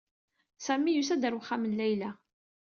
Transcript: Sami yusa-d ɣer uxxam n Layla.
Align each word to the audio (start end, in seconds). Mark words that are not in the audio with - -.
Sami 0.65 0.91
yusa-d 0.93 1.23
ɣer 1.25 1.33
uxxam 1.39 1.63
n 1.65 1.73
Layla. 1.79 2.11